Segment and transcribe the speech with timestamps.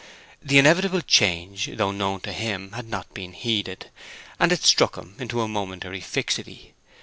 [0.41, 3.91] The inevitable change, though known to him, had not been heeded;
[4.39, 6.73] and it struck him into a momentary fixity.